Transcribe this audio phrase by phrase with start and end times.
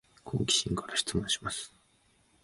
[0.23, 1.71] 好奇心から質問します